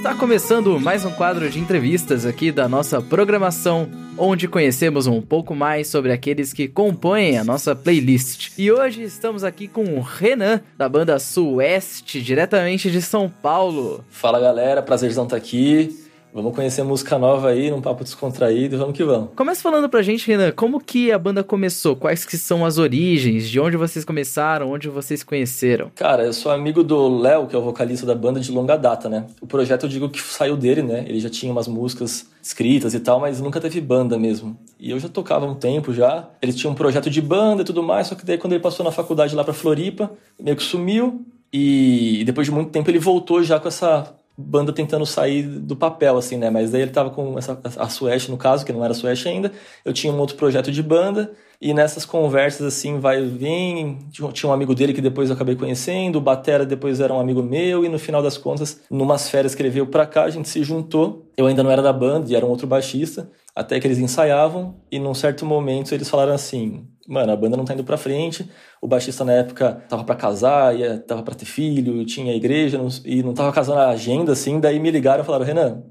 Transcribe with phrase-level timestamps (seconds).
[0.00, 5.54] Está começando mais um quadro de entrevistas aqui da nossa programação, onde conhecemos um pouco
[5.54, 8.50] mais sobre aqueles que compõem a nossa playlist.
[8.56, 14.02] E hoje estamos aqui com o Renan, da banda Sueste, diretamente de São Paulo.
[14.08, 15.94] Fala galera, prazerzão estar aqui.
[16.32, 19.30] Vamos conhecer música nova aí, num papo descontraído, vamos que vamos.
[19.34, 21.96] Começa falando pra gente, Renan, como que a banda começou?
[21.96, 23.48] Quais que são as origens?
[23.48, 24.70] De onde vocês começaram?
[24.70, 25.90] Onde vocês conheceram?
[25.96, 29.08] Cara, eu sou amigo do Léo, que é o vocalista da banda de longa data,
[29.08, 29.26] né?
[29.40, 31.04] O projeto eu digo que saiu dele, né?
[31.08, 34.56] Ele já tinha umas músicas escritas e tal, mas nunca teve banda mesmo.
[34.78, 36.28] E eu já tocava um tempo já.
[36.40, 38.84] Ele tinha um projeto de banda e tudo mais, só que daí quando ele passou
[38.84, 41.26] na faculdade lá pra Floripa, meio que sumiu.
[41.52, 46.16] E depois de muito tempo ele voltou já com essa banda tentando sair do papel,
[46.16, 46.50] assim, né?
[46.50, 49.52] Mas daí ele tava com essa, a Sueste, no caso, que não era Sueste ainda.
[49.84, 51.32] Eu tinha um outro projeto de banda.
[51.60, 53.98] E nessas conversas, assim, vai vir.
[54.32, 56.16] Tinha um amigo dele que depois eu acabei conhecendo.
[56.16, 57.84] O Batera depois era um amigo meu.
[57.84, 60.62] E no final das contas, numas férias que ele veio pra cá, a gente se
[60.64, 61.30] juntou.
[61.36, 63.30] Eu ainda não era da banda e era um outro baixista.
[63.54, 64.76] Até que eles ensaiavam.
[64.90, 68.48] E num certo momento eles falaram assim: Mano, a banda não tá indo pra frente
[68.80, 72.88] o baixista na época tava para casar, ia, tava para ter filho, tinha igreja não,
[73.04, 74.58] e não tava casando a agenda, assim.
[74.58, 75.82] Daí me ligaram e falaram: Renan,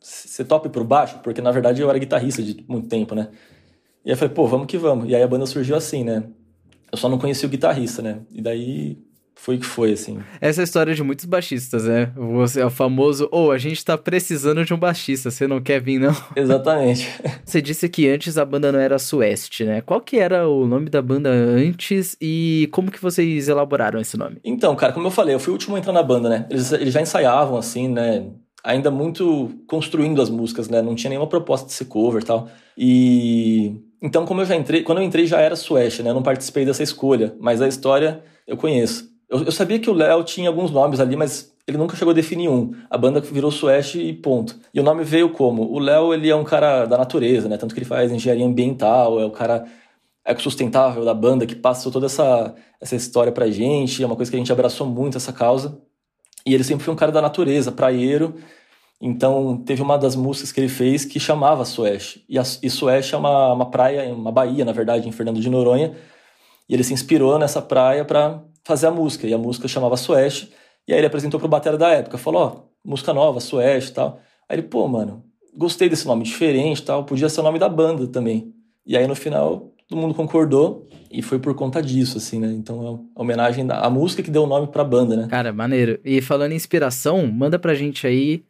[0.00, 1.18] você topa pro baixo?
[1.22, 3.28] Porque na verdade eu era guitarrista de muito tempo, né?
[4.06, 5.10] E aí eu falei: pô, vamos que vamos.
[5.10, 6.22] E aí a banda surgiu assim, né?
[6.92, 8.20] Eu só não conhecia o guitarrista, né?
[8.30, 8.96] E daí
[9.34, 10.18] foi que foi, assim.
[10.40, 12.12] Essa é a história de muitos baixistas, né?
[12.16, 15.60] Você é o famoso, ou oh, a gente tá precisando de um baixista, você não
[15.60, 16.14] quer vir, não?
[16.34, 17.08] Exatamente.
[17.44, 19.80] você disse que antes a banda não era Sueste, né?
[19.80, 24.38] Qual que era o nome da banda antes e como que vocês elaboraram esse nome?
[24.42, 26.46] Então, cara, como eu falei, eu fui o último a entrar na banda, né?
[26.48, 28.30] Eles, eles já ensaiavam, assim, né?
[28.64, 30.80] Ainda muito construindo as músicas, né?
[30.80, 32.48] Não tinha nenhuma proposta de ser cover e tal.
[32.76, 33.85] E...
[34.00, 34.82] Então, como eu já entrei...
[34.82, 36.10] Quando eu entrei já era Sueste, né?
[36.10, 39.10] Eu não participei dessa escolha, mas a história eu conheço.
[39.28, 42.14] Eu, eu sabia que o Léo tinha alguns nomes ali, mas ele nunca chegou a
[42.14, 42.72] definir um.
[42.88, 44.56] A banda virou Sueste e ponto.
[44.72, 45.62] E o nome veio como?
[45.64, 47.56] O Léo, ele é um cara da natureza, né?
[47.56, 49.64] Tanto que ele faz engenharia ambiental, é o cara
[50.24, 54.02] ecossustentável da banda que passou toda essa, essa história pra gente.
[54.02, 55.80] É uma coisa que a gente abraçou muito, essa causa.
[56.46, 58.34] E ele sempre foi um cara da natureza, praieiro.
[59.00, 62.24] Então, teve uma das músicas que ele fez que chamava Sueste.
[62.28, 62.68] E, a, e
[63.12, 65.94] é uma, uma praia, uma baía, na verdade, em Fernando de Noronha.
[66.68, 69.26] E ele se inspirou nessa praia para fazer a música.
[69.26, 70.52] E a música chamava Sueste.
[70.88, 72.16] E aí ele apresentou pro batera da época.
[72.16, 74.18] Falou, ó, oh, música nova, Sueste e tal.
[74.48, 75.24] Aí ele, pô, mano,
[75.54, 77.04] gostei desse nome diferente tal.
[77.04, 78.54] Podia ser o nome da banda também.
[78.86, 82.48] E aí no final todo mundo concordou e foi por conta disso, assim, né?
[82.52, 85.26] Então é homenagem à música que deu o nome pra banda, né?
[85.28, 85.98] Cara, maneiro.
[86.04, 88.44] E falando em inspiração, manda pra gente aí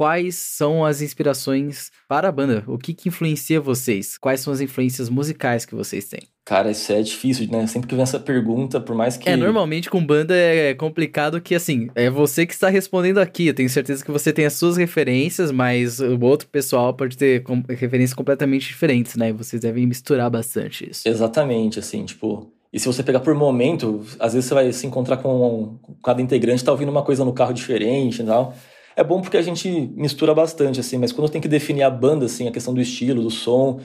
[0.00, 2.64] quais são as inspirações para a banda?
[2.66, 4.16] O que, que influencia vocês?
[4.16, 6.22] Quais são as influências musicais que vocês têm?
[6.42, 7.66] Cara, isso é difícil, né?
[7.66, 9.28] Sempre que vem essa pergunta, por mais que.
[9.28, 13.48] É, normalmente com banda é complicado que, assim, é você que está respondendo aqui.
[13.48, 17.44] Eu tenho certeza que você tem as suas referências, mas o outro pessoal pode ter
[17.68, 19.28] referências completamente diferentes, né?
[19.28, 21.06] E vocês devem misturar bastante isso.
[21.06, 22.50] Exatamente, assim, tipo.
[22.72, 26.64] E se você pegar por momento, às vezes você vai se encontrar com cada integrante,
[26.64, 28.56] tá ouvindo uma coisa no carro diferente e tal
[28.96, 32.26] é bom porque a gente mistura bastante, assim, mas quando tem que definir a banda,
[32.26, 33.80] assim, a questão do estilo, do som,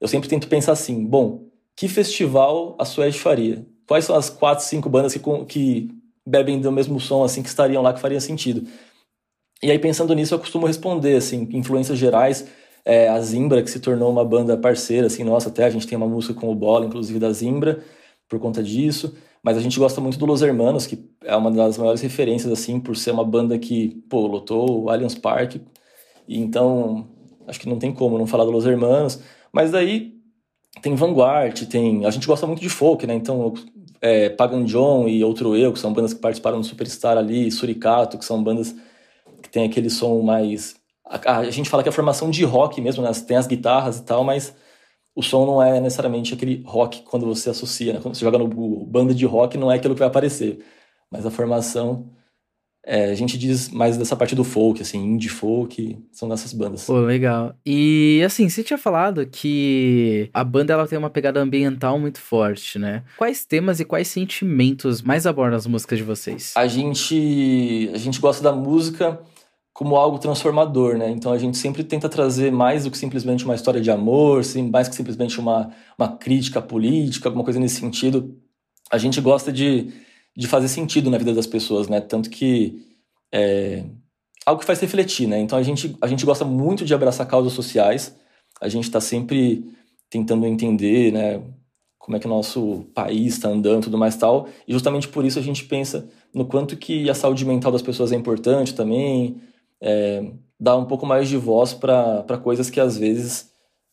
[0.00, 3.66] eu sempre tento pensar assim, bom, que festival a Suede faria?
[3.86, 5.90] Quais são as quatro, cinco bandas que, que
[6.26, 8.66] bebem do mesmo som, assim, que estariam lá, que faria sentido?
[9.62, 12.46] E aí, pensando nisso, eu costumo responder, assim, influências gerais,
[12.84, 15.96] é, a Zimbra, que se tornou uma banda parceira, assim, nossa, até a gente tem
[15.96, 17.82] uma música com o Bola, inclusive, da Zimbra,
[18.28, 19.16] por conta disso.
[19.46, 22.80] Mas a gente gosta muito do Los Hermanos, que é uma das maiores referências, assim,
[22.80, 25.58] por ser uma banda que, pô, lotou o Allianz Park.
[26.26, 27.06] E então,
[27.46, 29.20] acho que não tem como não falar do Los Hermanos.
[29.52, 30.14] Mas daí
[30.82, 32.04] tem Vanguard, tem...
[32.04, 33.14] A gente gosta muito de folk, né?
[33.14, 33.54] Então,
[34.00, 38.18] é, Pagan John e Outro Eu, que são bandas que participaram do Superstar ali, Suricato,
[38.18, 38.74] que são bandas
[39.40, 40.74] que tem aquele som mais...
[41.04, 43.12] A, a gente fala que é a formação de rock mesmo, né?
[43.24, 44.52] Tem as guitarras e tal, mas
[45.16, 48.00] o som não é necessariamente aquele rock quando você associa, né?
[48.02, 50.58] Quando você joga no Google, banda de rock não é aquilo que vai aparecer.
[51.10, 52.10] Mas a formação,
[52.84, 56.84] é, a gente diz mais dessa parte do folk, assim, indie folk, são dessas bandas.
[56.84, 57.54] Pô, legal.
[57.64, 62.78] E, assim, você tinha falado que a banda, ela tem uma pegada ambiental muito forte,
[62.78, 63.02] né?
[63.16, 66.52] Quais temas e quais sentimentos mais abordam as músicas de vocês?
[66.54, 69.18] A gente, a gente gosta da música
[69.76, 71.10] como algo transformador, né?
[71.10, 74.40] Então a gente sempre tenta trazer mais do que simplesmente uma história de amor,
[74.72, 78.34] mais que simplesmente uma, uma crítica política, alguma coisa nesse sentido.
[78.90, 79.92] A gente gosta de,
[80.34, 82.00] de fazer sentido na vida das pessoas, né?
[82.00, 82.86] Tanto que
[83.30, 83.84] é
[84.46, 85.38] algo que faz refletir, né?
[85.40, 88.16] Então a gente, a gente gosta muito de abraçar causas sociais,
[88.58, 89.62] a gente está sempre
[90.08, 91.42] tentando entender, né?
[91.98, 94.48] Como é que o nosso país está andando, tudo mais tal.
[94.66, 98.10] E justamente por isso a gente pensa no quanto que a saúde mental das pessoas
[98.10, 99.38] é importante também,
[99.80, 103.52] é, dar um pouco mais de voz para coisas que às vezes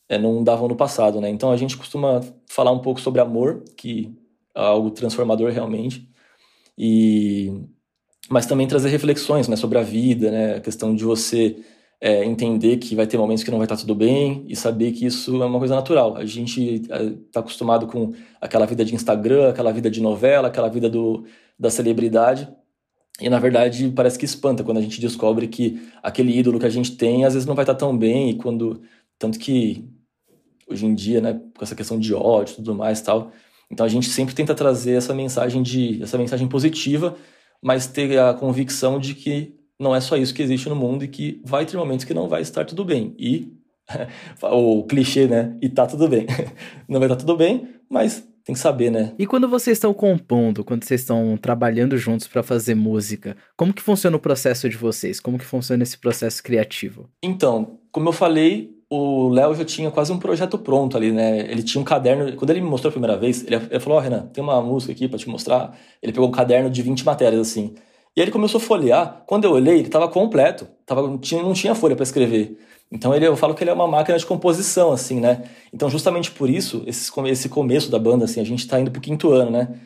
[0.09, 1.29] é, não davam no passado, né?
[1.29, 4.13] Então a gente costuma falar um pouco sobre amor, que
[4.55, 6.09] é algo transformador realmente,
[6.77, 7.51] e
[8.29, 11.57] mas também trazer reflexões, né, sobre a vida, né, a questão de você
[12.03, 15.05] é, entender que vai ter momentos que não vai estar tudo bem e saber que
[15.05, 16.17] isso é uma coisa natural.
[16.17, 20.69] A gente está é, acostumado com aquela vida de Instagram, aquela vida de novela, aquela
[20.69, 21.25] vida do,
[21.57, 22.47] da celebridade.
[23.19, 26.69] E na verdade parece que espanta quando a gente descobre que aquele ídolo que a
[26.69, 28.81] gente tem às vezes não vai estar tão bem e quando
[29.19, 29.87] tanto que
[30.67, 33.31] hoje em dia, né, com essa questão de ódio tudo mais, tal.
[33.69, 37.15] Então a gente sempre tenta trazer essa mensagem de essa mensagem positiva,
[37.61, 41.07] mas ter a convicção de que não é só isso que existe no mundo e
[41.07, 43.15] que vai ter momentos que não vai estar tudo bem.
[43.17, 43.53] E
[44.41, 45.57] o clichê, né?
[45.61, 46.25] E tá tudo bem.
[46.87, 49.13] não vai estar tudo bem, mas tem que saber, né?
[49.17, 53.81] E quando vocês estão compondo, quando vocês estão trabalhando juntos para fazer música, como que
[53.81, 55.19] funciona o processo de vocês?
[55.19, 57.09] Como que funciona esse processo criativo?
[57.23, 61.39] Então, como eu falei, o Léo já tinha quase um projeto pronto ali, né?
[61.49, 62.35] Ele tinha um caderno.
[62.35, 64.61] Quando ele me mostrou a primeira vez, ele, ele falou: Ó, oh, Renan, tem uma
[64.61, 65.77] música aqui para te mostrar.
[66.01, 67.73] Ele pegou um caderno de 20 matérias, assim.
[68.15, 69.23] E ele começou a folhear.
[69.25, 70.67] Quando eu olhei, ele estava completo.
[70.85, 72.57] Tava, tinha, não tinha folha para escrever.
[72.91, 75.43] Então ele, eu falo que ele é uma máquina de composição, assim, né?
[75.73, 79.01] Então, justamente por isso, esse, esse começo da banda, assim, a gente está indo pro
[79.01, 79.79] quinto ano, né?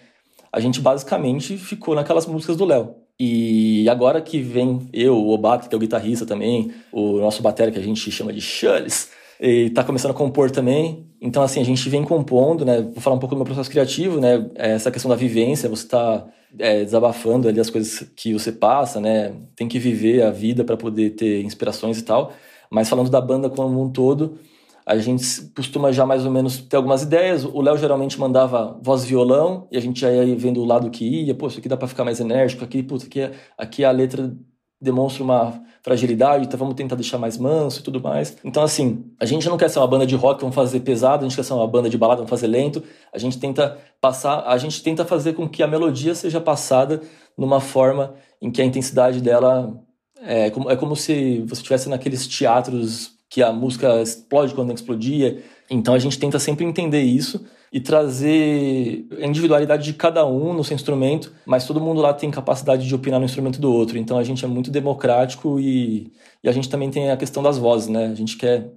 [0.51, 2.95] A gente basicamente ficou naquelas músicas do Léo.
[3.19, 7.71] E agora que vem eu, o Obato, que é o guitarrista também, o nosso batera
[7.71, 11.07] que a gente chama de Charles, e tá começando a compor também.
[11.21, 12.81] Então, assim, a gente vem compondo, né?
[12.81, 14.49] Vou falar um pouco do meu processo criativo, né?
[14.55, 16.27] Essa questão da vivência, você tá
[16.59, 19.33] é, desabafando ali as coisas que você passa, né?
[19.55, 22.33] Tem que viver a vida para poder ter inspirações e tal.
[22.69, 24.37] Mas falando da banda como um todo,
[24.85, 25.25] a gente
[25.55, 27.43] costuma já mais ou menos ter algumas ideias.
[27.43, 31.05] O Léo geralmente mandava voz violão e a gente já ia vendo o lado que
[31.05, 31.35] ia.
[31.35, 32.63] Pô, isso aqui dá para ficar mais enérgico.
[32.63, 34.33] Aqui, putz, aqui, aqui a letra
[34.79, 38.37] demonstra uma fragilidade, então vamos tentar deixar mais manso e tudo mais.
[38.43, 41.27] Então, assim, a gente não quer ser uma banda de rock, vamos fazer pesado, a
[41.27, 42.83] gente quer ser uma banda de balada, vamos fazer lento.
[43.13, 47.01] A gente tenta passar, a gente tenta fazer com que a melodia seja passada
[47.37, 49.81] numa forma em que a intensidade dela
[50.21, 55.43] é como, é como se você estivesse naqueles teatros que a música explode quando explodir.
[55.69, 60.63] Então a gente tenta sempre entender isso e trazer a individualidade de cada um no
[60.63, 63.97] seu instrumento, mas todo mundo lá tem capacidade de opinar no instrumento do outro.
[63.97, 66.11] Então a gente é muito democrático e,
[66.43, 68.07] e a gente também tem a questão das vozes, né?
[68.07, 68.71] A gente quer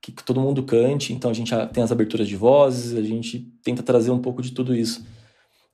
[0.00, 3.82] que todo mundo cante, então a gente tem as aberturas de vozes, a gente tenta
[3.82, 5.04] trazer um pouco de tudo isso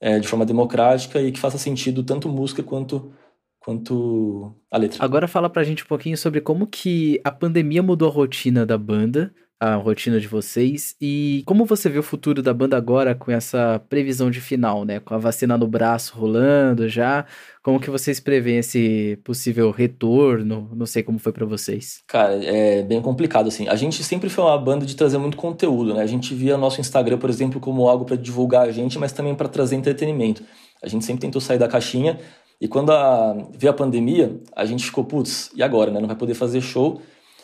[0.00, 3.12] é, de forma democrática e que faça sentido tanto música quanto
[3.58, 5.04] quanto a letra.
[5.04, 8.78] Agora fala pra gente um pouquinho sobre como que a pandemia mudou a rotina da
[8.78, 13.30] banda a rotina de vocês e como você vê o futuro da banda agora com
[13.30, 15.00] essa previsão de final, né?
[15.00, 17.26] Com a vacina no braço rolando já,
[17.62, 20.70] como que vocês preveem esse possível retorno?
[20.74, 22.02] Não sei como foi para vocês.
[22.06, 23.68] Cara, é bem complicado assim.
[23.68, 26.02] A gente sempre foi uma banda de trazer muito conteúdo, né?
[26.02, 29.34] A gente via nosso Instagram, por exemplo, como algo para divulgar a gente, mas também
[29.34, 30.42] para trazer entretenimento.
[30.82, 32.18] A gente sempre tentou sair da caixinha
[32.58, 36.00] e quando a, veio a pandemia, a gente ficou, putz, e agora, né?
[36.00, 37.02] Não vai poder fazer show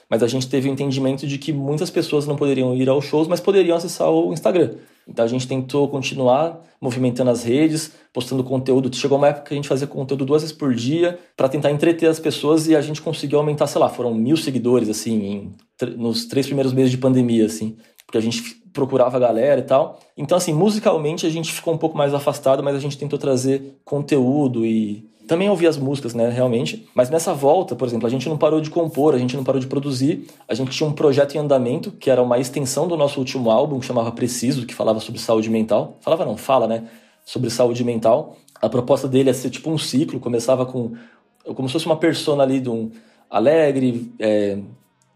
[0.08, 3.26] mas a gente teve o entendimento de que muitas pessoas não poderiam ir aos shows,
[3.26, 4.75] mas poderiam acessar o Instagram.
[5.08, 8.94] Então a gente tentou continuar movimentando as redes, postando conteúdo.
[8.94, 12.08] Chegou uma época que a gente fazia conteúdo duas vezes por dia para tentar entreter
[12.08, 15.53] as pessoas e a gente conseguiu aumentar, sei lá, foram mil seguidores assim em,
[15.96, 19.98] nos três primeiros meses de pandemia, assim, porque a gente procurava a galera e tal.
[20.17, 23.79] Então assim, musicalmente a gente ficou um pouco mais afastado, mas a gente tentou trazer
[23.84, 26.88] conteúdo e também ouvi as músicas, né, realmente.
[26.94, 29.60] Mas nessa volta, por exemplo, a gente não parou de compor, a gente não parou
[29.60, 30.26] de produzir.
[30.48, 33.80] A gente tinha um projeto em andamento, que era uma extensão do nosso último álbum,
[33.80, 35.96] que chamava Preciso, que falava sobre saúde mental.
[36.00, 36.84] Falava não, fala, né?
[37.24, 38.36] Sobre saúde mental.
[38.60, 40.92] A proposta dele é ser tipo um ciclo, começava com
[41.54, 42.90] como se fosse uma persona ali de um
[43.30, 44.58] alegre, é,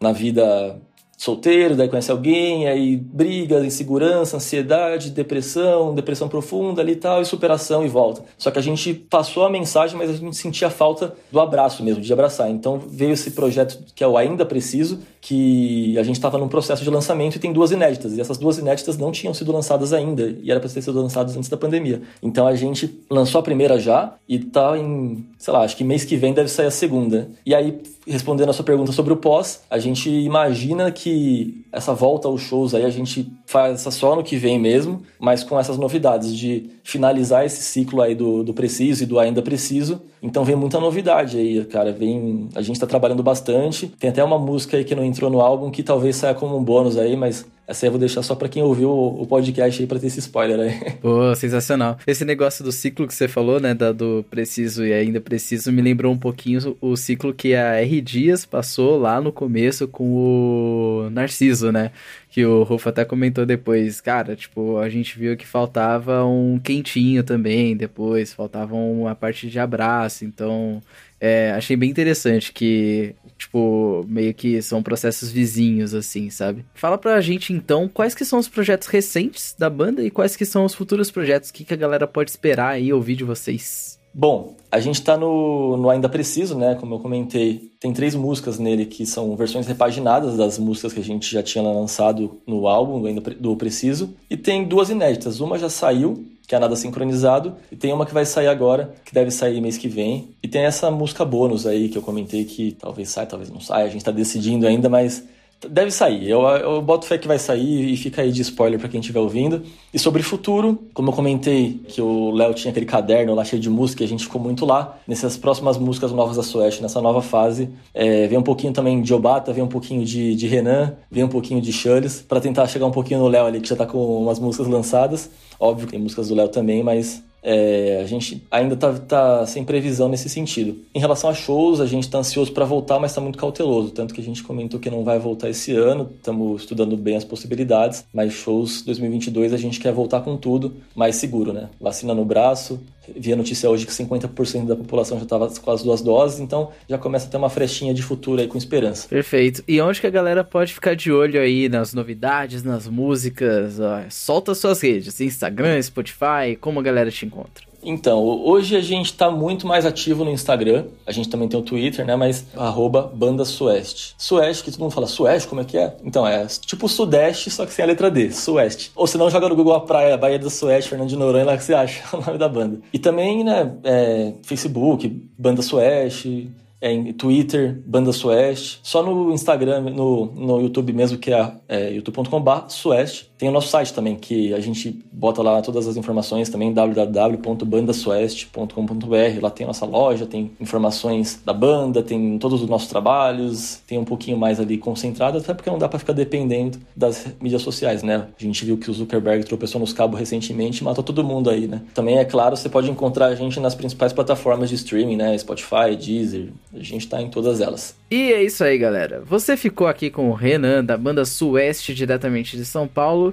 [0.00, 0.80] na vida
[1.20, 7.26] solteiro, daí conhece alguém, aí briga, insegurança, ansiedade, depressão, depressão profunda ali e tal, e
[7.26, 8.22] superação e volta.
[8.38, 12.00] Só que a gente passou a mensagem, mas a gente sentia falta do abraço mesmo,
[12.00, 12.50] de abraçar.
[12.50, 16.82] Então veio esse projeto que é o Ainda Preciso, que a gente estava num processo
[16.82, 18.14] de lançamento e tem duas inéditas.
[18.14, 21.36] E essas duas inéditas não tinham sido lançadas ainda, e era para ter sido lançadas
[21.36, 22.00] antes da pandemia.
[22.22, 26.02] Então a gente lançou a primeira já, e tá em, sei lá, acho que mês
[26.02, 27.28] que vem deve sair a segunda.
[27.44, 31.92] E aí, respondendo a sua pergunta sobre o pós, a gente imagina que que essa
[31.92, 35.76] volta aos shows aí a gente faz só no que vem mesmo, mas com essas
[35.76, 40.00] novidades de finalizar esse ciclo aí do, do preciso e do ainda preciso.
[40.22, 41.92] Então vem muita novidade aí, cara.
[41.92, 43.88] Vem, a gente tá trabalhando bastante.
[43.98, 46.62] Tem até uma música aí que não entrou no álbum que talvez saia como um
[46.62, 49.86] bônus aí, mas Essa aí eu vou deixar só para quem ouviu o podcast aí
[49.86, 50.92] pra ter esse spoiler aí.
[51.00, 51.98] Pô, sensacional.
[52.06, 55.80] Esse negócio do ciclo que você falou, né, da, do preciso e ainda preciso, me
[55.80, 61.10] lembrou um pouquinho o ciclo que a R Dias passou lá no começo com o
[61.10, 61.92] Narciso, né?
[62.30, 67.22] que o Rufo até comentou depois, cara, tipo, a gente viu que faltava um quentinho
[67.22, 70.82] também depois, faltava uma parte de abraço, então
[71.20, 76.64] é, achei bem interessante que, tipo, meio que são processos vizinhos, assim, sabe?
[76.74, 80.46] Fala pra gente, então, quais que são os projetos recentes da banda e quais que
[80.46, 83.99] são os futuros projetos, o que, que a galera pode esperar aí ouvir de vocês?
[84.12, 86.74] Bom, a gente está no, no, Ainda Preciso, né?
[86.74, 91.04] Como eu comentei, tem três músicas nele que são versões repaginadas das músicas que a
[91.04, 94.14] gente já tinha lançado no álbum do, Ainda, do Preciso.
[94.28, 95.40] E tem duas inéditas.
[95.40, 99.14] Uma já saiu, que é Nada Sincronizado, e tem uma que vai sair agora, que
[99.14, 100.30] deve sair mês que vem.
[100.42, 103.84] E tem essa música bônus aí que eu comentei que talvez saia, talvez não saia.
[103.84, 105.24] A gente está decidindo ainda, mas
[105.68, 106.28] Deve sair.
[106.28, 109.20] Eu, eu boto fé que vai sair e fica aí de spoiler para quem estiver
[109.20, 109.62] ouvindo.
[109.92, 113.68] E sobre futuro, como eu comentei que o Léo tinha aquele caderno lá cheio de
[113.68, 114.98] música e a gente ficou muito lá.
[115.06, 119.12] Nessas próximas músicas novas da Sueste, nessa nova fase, é, vem um pouquinho também de
[119.12, 122.86] Obata, vem um pouquinho de, de Renan, vem um pouquinho de Charles, para tentar chegar
[122.86, 125.30] um pouquinho no Léo ali, que já tá com umas músicas lançadas.
[125.58, 129.64] Óbvio que tem músicas do Léo também, mas é, a gente ainda está tá sem
[129.64, 130.76] previsão nesse sentido.
[130.94, 133.90] Em relação a shows, a gente está ansioso para voltar, mas está muito cauteloso.
[133.90, 137.24] Tanto que a gente comentou que não vai voltar esse ano, estamos estudando bem as
[137.24, 141.68] possibilidades, mas shows 2022 a gente quer voltar com tudo, mais seguro, né?
[141.80, 142.80] Vacina no braço,
[143.16, 146.70] vi a notícia hoje que 50% da população já estava com as duas doses, então
[146.88, 149.08] já começa a ter uma frechinha de futuro aí com esperança.
[149.08, 149.62] Perfeito.
[149.66, 153.80] E onde que a galera pode ficar de olho aí nas novidades, nas músicas?
[153.80, 157.70] Ó, solta suas redes, Instagram, Spotify, como a galera te encontra?
[157.82, 160.86] Então, hoje a gente está muito mais ativo no Instagram.
[161.06, 162.14] A gente também tem o Twitter, né?
[162.14, 164.14] Mas arroba Banda Sueste.
[164.18, 165.96] Sueste, que todo mundo fala Sueste, como é que é?
[166.04, 168.92] Então, é tipo Sudeste, só que sem a letra D, Sueste.
[168.94, 171.56] Ou se não, joga no Google a praia, Baía do Sueste, Fernando de Noronha, lá
[171.56, 172.80] que você acha o nome da banda.
[172.92, 175.08] E também, né, é, Facebook,
[175.38, 178.80] Banda Sueste, é, Twitter, Banda Sueste.
[178.82, 183.29] Só no Instagram, no, no YouTube mesmo, que é, é youtube.com.br Sueste.
[183.40, 189.40] Tem o nosso site também, que a gente bota lá todas as informações também, www.bandasueste.com.br.
[189.40, 194.04] Lá tem nossa loja, tem informações da banda, tem todos os nossos trabalhos, tem um
[194.04, 198.26] pouquinho mais ali concentrado, até porque não dá para ficar dependendo das mídias sociais, né?
[198.38, 201.66] A gente viu que o Zuckerberg tropeçou nos cabos recentemente e matou todo mundo aí,
[201.66, 201.80] né?
[201.94, 205.38] Também, é claro, você pode encontrar a gente nas principais plataformas de streaming, né?
[205.38, 207.96] Spotify, Deezer, a gente tá em todas elas.
[208.10, 209.22] E é isso aí, galera.
[209.24, 212.86] Você ficou aqui com o Renan, da banda Sueste, diretamente de São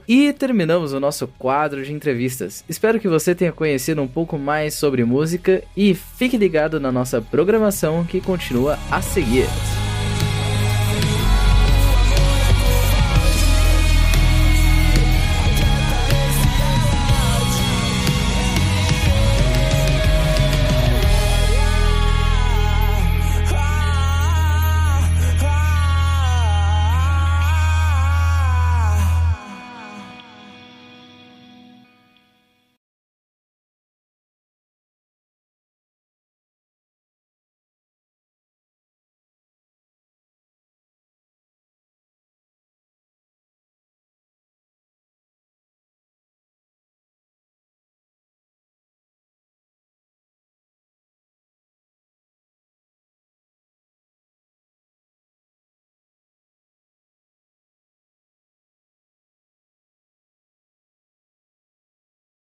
[0.07, 2.63] E terminamos o nosso quadro de entrevistas.
[2.67, 7.21] Espero que você tenha conhecido um pouco mais sobre música e fique ligado na nossa
[7.21, 9.47] programação que continua a seguir.